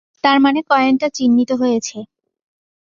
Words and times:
তার 0.23 0.37
মানে 0.39 0.59
কয়েনটা 0.69 1.07
চিহ্নিত 1.13 1.49
হয়েছে। 1.61 1.97